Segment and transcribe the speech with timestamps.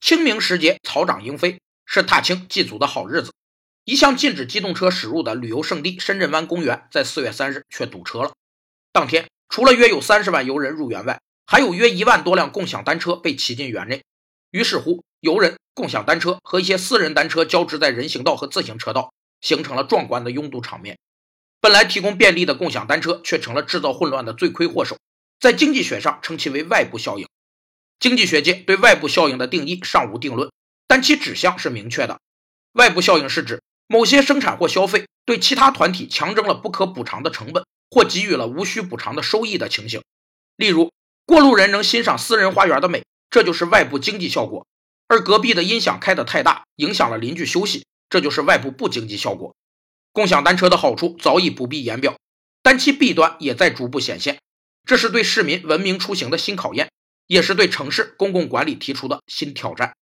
[0.00, 3.32] 清明时节草长莺飞，是踏青祭祖的好日子。
[3.84, 8.32] 一向禁止机动车驶入的旅游胜地深圳湾公园，在四月三日却堵车了。
[8.92, 14.02] 当天，除了约有三十万游人入园外，还有约一万多辆共享单车被骑进园内。
[14.50, 20.98] 于是乎，游人、共享单车和一些私人单车交织在人行道和自行车道，形成了壮观的拥堵场面。
[21.60, 24.96] 本来提供便利的共享单车，却成了制造混乱的罪魁祸首。
[25.40, 27.26] 在经济学上称其为外部效应。
[28.00, 30.50] 经济学界对外部效应的定义尚无定论，
[30.86, 32.20] 但其指向是明确的。
[32.72, 33.62] 外部效应是指。
[33.90, 40.02] 某些生产或消费对其他团体强征了不可补偿的成本，或给予了无需补偿的收益的情形。
[40.56, 40.92] 例如，
[41.24, 44.66] 过路人能欣赏私人花园的美，这就是外部经济效果；
[45.06, 49.56] 而隔壁的音响开得太大，影响了邻居休息，这就是外部不经济效果。
[50.12, 52.18] 共享单车的好处早已不必言表，
[52.62, 54.38] 但其弊端也在逐步显现。
[54.84, 56.87] 这是对市民文明出行的新考验，
[57.28, 59.94] 也是对城市公共管理提出的新挑战。